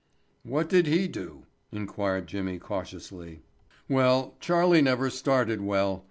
[0.41, 3.41] "What did he do?" inquired Jimmy cautiously.
[3.87, 5.99] "Well, Charlie never started well.